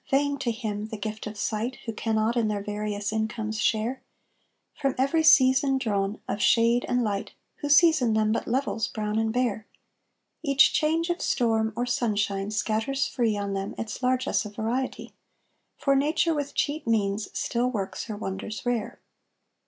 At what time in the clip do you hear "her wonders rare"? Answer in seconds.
18.05-18.99